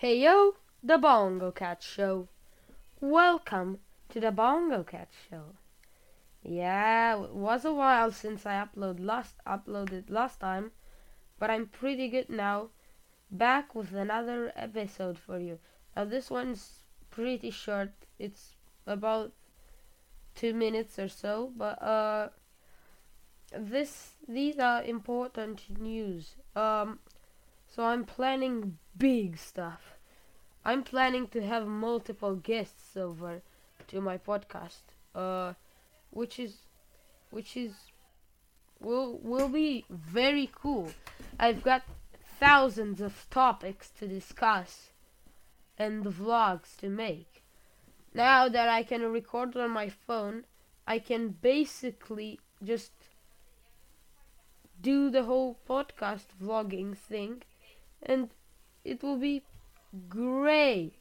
Hey 0.00 0.20
yo, 0.20 0.54
the 0.80 0.96
Bongo 0.96 1.50
Cat 1.50 1.82
Show. 1.82 2.28
Welcome 3.00 3.80
to 4.10 4.20
the 4.20 4.30
Bongo 4.30 4.84
Cat 4.84 5.08
Show. 5.28 5.56
Yeah, 6.44 7.20
it 7.20 7.34
was 7.34 7.64
a 7.64 7.74
while 7.74 8.12
since 8.12 8.46
I 8.46 8.64
upload 8.64 9.00
last 9.00 9.34
uploaded 9.44 10.08
last 10.08 10.38
time, 10.38 10.70
but 11.40 11.50
I'm 11.50 11.66
pretty 11.66 12.06
good 12.06 12.30
now. 12.30 12.68
Back 13.28 13.74
with 13.74 13.92
another 13.92 14.52
episode 14.54 15.18
for 15.18 15.40
you. 15.40 15.58
Now 15.96 16.04
this 16.04 16.30
one's 16.30 16.78
pretty 17.10 17.50
short. 17.50 17.90
It's 18.20 18.54
about 18.86 19.32
two 20.36 20.54
minutes 20.54 20.96
or 21.00 21.08
so, 21.08 21.50
but 21.56 21.82
uh, 21.82 22.28
this 23.50 24.12
these 24.28 24.60
are 24.60 24.80
important 24.84 25.76
news. 25.80 26.36
Um, 26.54 27.00
so 27.78 27.84
I'm 27.84 28.02
planning 28.02 28.76
big 28.96 29.38
stuff. 29.38 29.94
I'm 30.64 30.82
planning 30.82 31.28
to 31.28 31.46
have 31.46 31.64
multiple 31.68 32.34
guests 32.34 32.96
over 32.96 33.40
to 33.86 34.00
my 34.00 34.18
podcast. 34.18 34.82
Uh, 35.14 35.52
which 36.10 36.40
is 36.40 36.56
which 37.30 37.56
is 37.56 37.74
will 38.80 39.20
will 39.22 39.48
be 39.48 39.84
very 39.88 40.50
cool. 40.52 40.90
I've 41.38 41.62
got 41.62 41.84
thousands 42.40 43.00
of 43.00 43.26
topics 43.30 43.90
to 44.00 44.08
discuss 44.08 44.90
and 45.78 46.04
vlogs 46.04 46.76
to 46.78 46.88
make. 46.88 47.44
Now 48.12 48.48
that 48.48 48.68
I 48.68 48.82
can 48.82 49.02
record 49.12 49.56
on 49.56 49.70
my 49.70 49.88
phone, 49.88 50.46
I 50.84 50.98
can 50.98 51.28
basically 51.28 52.40
just 52.60 52.90
do 54.82 55.10
the 55.10 55.22
whole 55.22 55.56
podcast 55.68 56.26
vlogging 56.42 56.96
thing 56.96 57.44
and 58.02 58.30
it 58.84 59.02
will 59.02 59.16
be 59.18 59.42
great. 60.08 60.97